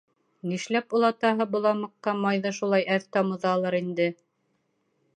[0.51, 4.13] Нишләп олатаһы боламыҡҡа майҙы шулай әҙ тамыҙалыр инде?